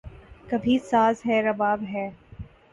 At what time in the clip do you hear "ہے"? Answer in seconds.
1.25-1.41, 1.93-2.09